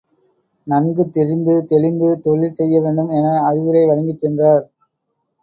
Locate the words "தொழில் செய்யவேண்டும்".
2.19-3.09